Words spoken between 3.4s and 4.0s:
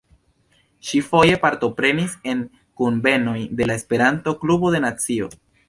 de la